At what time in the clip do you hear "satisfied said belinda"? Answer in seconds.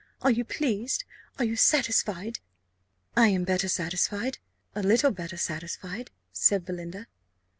5.37-7.05